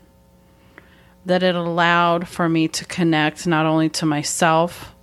that 1.25 1.43
it 1.43 1.55
allowed 1.55 2.27
for 2.27 2.49
me 2.49 2.67
to 2.67 2.85
connect 2.85 3.45
not 3.45 3.65
only 3.65 3.87
to 3.89 4.05
myself, 4.05 4.95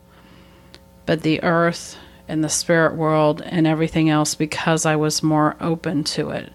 but 1.06 1.22
the 1.22 1.42
earth 1.42 1.96
in 2.28 2.42
the 2.42 2.48
spirit 2.48 2.94
world 2.94 3.42
and 3.44 3.66
everything 3.66 4.10
else 4.10 4.34
because 4.34 4.84
I 4.84 4.96
was 4.96 5.22
more 5.22 5.56
open 5.60 6.04
to 6.04 6.30
it. 6.30 6.52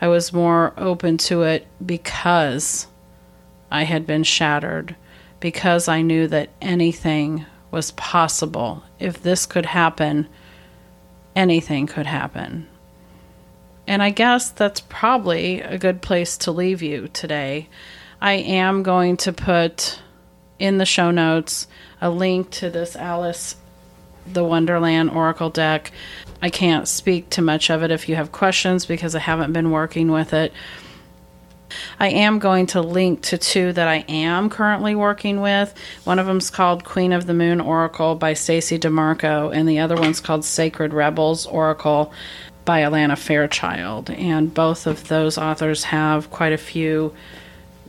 I 0.00 0.08
was 0.08 0.32
more 0.32 0.72
open 0.76 1.18
to 1.18 1.42
it 1.42 1.66
because 1.84 2.86
I 3.70 3.82
had 3.84 4.06
been 4.06 4.22
shattered, 4.22 4.96
because 5.40 5.88
I 5.88 6.02
knew 6.02 6.26
that 6.28 6.50
anything 6.60 7.44
was 7.70 7.90
possible. 7.92 8.82
If 8.98 9.22
this 9.22 9.46
could 9.46 9.66
happen, 9.66 10.28
anything 11.36 11.86
could 11.86 12.06
happen. 12.06 12.66
And 13.86 14.02
I 14.02 14.10
guess 14.10 14.50
that's 14.50 14.80
probably 14.80 15.60
a 15.60 15.78
good 15.78 16.00
place 16.00 16.36
to 16.38 16.52
leave 16.52 16.82
you 16.82 17.08
today. 17.08 17.68
I 18.20 18.34
am 18.34 18.82
going 18.82 19.16
to 19.18 19.32
put 19.32 20.00
in 20.58 20.78
the 20.78 20.86
show 20.86 21.10
notes 21.10 21.66
a 22.00 22.10
link 22.10 22.50
to 22.50 22.70
this 22.70 22.94
Alice 22.94 23.56
the 24.26 24.44
Wonderland 24.44 25.10
Oracle 25.10 25.50
deck. 25.50 25.92
I 26.42 26.50
can't 26.50 26.88
speak 26.88 27.30
to 27.30 27.42
much 27.42 27.70
of 27.70 27.82
it 27.82 27.90
if 27.90 28.08
you 28.08 28.16
have 28.16 28.32
questions 28.32 28.86
because 28.86 29.14
I 29.14 29.18
haven't 29.20 29.52
been 29.52 29.70
working 29.70 30.10
with 30.10 30.32
it. 30.32 30.52
I 31.98 32.08
am 32.08 32.38
going 32.38 32.66
to 32.68 32.80
link 32.80 33.22
to 33.22 33.38
two 33.38 33.72
that 33.72 33.88
I 33.88 34.04
am 34.08 34.50
currently 34.50 34.94
working 34.94 35.40
with. 35.40 35.74
One 36.04 36.18
of 36.18 36.26
them 36.26 36.38
is 36.38 36.50
called 36.50 36.84
Queen 36.84 37.12
of 37.12 37.26
the 37.26 37.34
Moon 37.34 37.60
Oracle 37.60 38.14
by 38.14 38.34
Stacey 38.34 38.78
DeMarco, 38.78 39.54
and 39.54 39.68
the 39.68 39.78
other 39.78 39.96
one's 39.96 40.20
called 40.20 40.44
Sacred 40.44 40.92
Rebels 40.92 41.46
Oracle 41.46 42.12
by 42.64 42.80
Alana 42.80 43.16
Fairchild. 43.16 44.10
And 44.10 44.52
both 44.52 44.86
of 44.86 45.08
those 45.08 45.38
authors 45.38 45.84
have 45.84 46.30
quite 46.30 46.52
a 46.52 46.58
few 46.58 47.14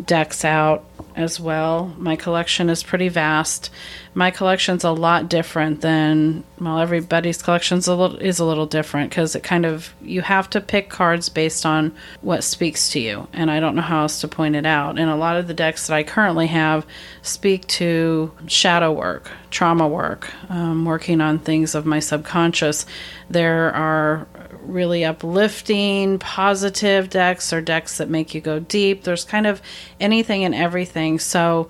decks 0.06 0.46
out 0.46 0.84
as 1.16 1.40
well. 1.40 1.94
My 1.98 2.16
collection 2.16 2.70
is 2.70 2.84
pretty 2.84 3.10
vast. 3.10 3.70
My 4.14 4.32
collection's 4.32 4.84
a 4.84 4.92
lot 4.92 5.30
different 5.30 5.82
than 5.82 6.44
well 6.60 6.80
everybody's 6.80 7.42
little 7.42 8.18
is 8.18 8.40
a 8.40 8.46
little 8.46 8.66
different 8.66 9.10
because 9.10 9.36
it 9.36 9.44
kind 9.44 9.66
of 9.66 9.94
you 10.02 10.22
have 10.22 10.50
to 10.52 10.62
pick 10.62 10.90
cards 10.90 11.30
based 11.30 11.66
on 11.66 11.94
what 12.22 12.44
speaks 12.44 12.90
to 12.90 13.00
you, 13.00 13.28
and 13.34 13.50
I 13.50 13.60
don't 13.60 13.76
know 13.76 13.82
how 13.82 14.02
else 14.02 14.22
to 14.22 14.28
point 14.28 14.56
it 14.56 14.66
out. 14.66 15.00
And 15.00 15.10
a 15.10 15.16
lot 15.16 15.38
of 15.38 15.48
the 15.48 15.54
decks 15.54 15.88
that 15.88 15.96
I 15.96 16.04
currently 16.04 16.48
have 16.48 16.86
speak 17.22 17.68
to 17.68 18.32
shadow 18.48 18.92
work, 18.92 19.32
trauma 19.50 19.88
work, 19.88 20.32
um, 20.50 20.86
working 20.86 21.22
on 21.22 21.40
things 21.40 21.76
of 21.76 21.86
my 21.86 22.00
subconscious. 22.00 22.86
There 23.30 23.74
are 23.74 24.28
really 24.64 25.04
uplifting, 25.04 26.20
positive 26.20 27.10
decks 27.10 27.52
or 27.52 27.62
decks 27.62 27.98
that 27.98 28.10
make 28.10 28.34
you 28.34 28.42
go 28.42 28.60
deep. 28.60 29.04
There's 29.04 29.24
kind 29.24 29.48
of 29.48 29.62
anything 30.00 30.44
and 30.44 30.56
everything. 30.56 31.20
So 31.20 31.70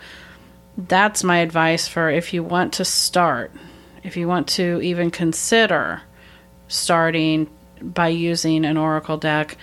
that's 0.77 1.23
my 1.23 1.37
advice 1.37 1.87
for 1.87 2.09
if 2.09 2.33
you 2.33 2.43
want 2.43 2.73
to 2.73 2.85
start, 2.85 3.51
if 4.03 4.17
you 4.17 4.27
want 4.27 4.47
to 4.49 4.81
even 4.81 5.11
consider 5.11 6.01
starting 6.67 7.49
by 7.81 8.07
using 8.07 8.65
an 8.65 8.77
oracle 8.77 9.17
deck, 9.17 9.57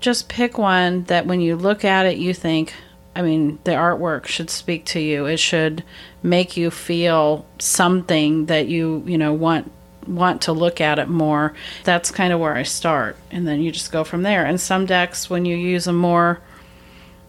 just 0.00 0.28
pick 0.28 0.58
one 0.58 1.04
that 1.04 1.26
when 1.26 1.40
you 1.40 1.56
look 1.56 1.84
at 1.84 2.06
it, 2.06 2.16
you 2.16 2.32
think, 2.34 2.74
I 3.14 3.22
mean, 3.22 3.58
the 3.64 3.72
artwork 3.72 4.26
should 4.26 4.50
speak 4.50 4.86
to 4.86 5.00
you. 5.00 5.26
It 5.26 5.38
should 5.38 5.84
make 6.22 6.56
you 6.56 6.70
feel 6.70 7.46
something 7.58 8.46
that 8.46 8.68
you, 8.68 9.02
you 9.06 9.18
know, 9.18 9.32
want 9.32 9.70
want 10.14 10.42
to 10.42 10.52
look 10.52 10.80
at 10.80 10.98
it 10.98 11.08
more, 11.08 11.54
that's 11.84 12.10
kind 12.10 12.32
of 12.32 12.40
where 12.40 12.54
I 12.54 12.64
start. 12.64 13.16
And 13.30 13.46
then 13.46 13.60
you 13.60 13.70
just 13.72 13.92
go 13.92 14.04
from 14.04 14.22
there. 14.22 14.44
And 14.44 14.60
some 14.60 14.86
decks, 14.86 15.30
when 15.30 15.44
you 15.44 15.56
use 15.56 15.84
them 15.84 15.96
more, 15.96 16.40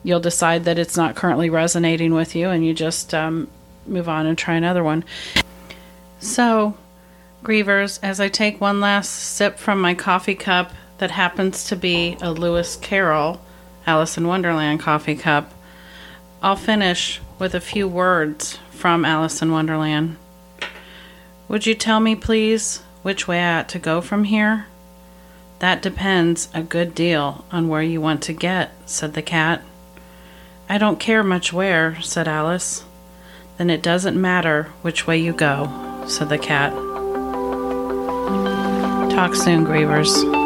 you'll 0.04 0.20
decide 0.20 0.66
that 0.66 0.80
it's 0.80 0.98
not 0.98 1.16
currently 1.16 1.50
resonating 1.50 2.14
with 2.14 2.36
you 2.36 2.50
and 2.50 2.66
you 2.66 2.74
just 2.74 3.14
um, 3.14 3.48
move 3.86 4.10
on 4.10 4.26
and 4.26 4.38
try 4.38 4.56
another 4.56 4.84
one. 4.84 5.04
So, 6.20 6.76
Grievers, 7.44 8.00
as 8.04 8.20
I 8.20 8.30
take 8.30 8.62
one 8.62 8.80
last 8.80 9.10
sip 9.10 9.58
from 9.58 9.82
my 9.82 9.94
coffee 9.96 10.36
cup 10.36 10.72
that 11.00 11.12
happens 11.12 11.64
to 11.66 11.76
be 11.76 12.18
a 12.22 12.32
Lewis 12.32 12.76
Carroll 12.76 13.42
Alice 13.88 14.18
in 14.18 14.28
Wonderland 14.28 14.80
coffee 14.80 15.16
cup, 15.16 15.52
I'll 16.44 16.56
finish 16.56 17.20
with 17.40 17.56
a 17.56 17.62
few 17.62 17.88
words 17.88 18.60
from 18.70 19.06
Alice 19.06 19.42
in 19.42 19.52
Wonderland. 19.52 20.18
Would 21.52 21.66
you 21.66 21.76
tell 21.76 22.00
me, 22.00 22.16
please, 22.16 22.82
which 23.02 23.28
way 23.28 23.42
I 23.42 23.60
ought 23.60 23.68
to 23.70 23.78
go 23.78 24.00
from 24.00 24.24
here? 24.24 24.68
That 25.60 25.82
depends 25.82 26.48
a 26.54 26.62
good 26.62 26.96
deal 26.96 27.44
on 27.52 27.68
where 27.68 27.82
you 27.82 28.00
want 28.00 28.24
to 28.24 28.32
get, 28.32 28.72
said 28.86 29.16
the 29.16 29.22
cat. 29.22 29.62
I 30.70 30.78
don't 30.78 30.98
care 30.98 31.24
much 31.24 31.52
where, 31.52 32.02
said 32.02 32.26
Alice. 32.26 32.86
Then 33.58 33.70
it 33.70 33.84
doesn't 33.84 34.20
matter 34.20 34.72
which 34.82 35.06
way 35.06 35.18
you 35.18 35.34
go, 35.34 36.06
said 36.08 36.30
the 36.30 36.38
cat. 36.38 36.72
Talk 39.12 39.36
soon, 39.36 39.66
Grievers. 39.66 40.41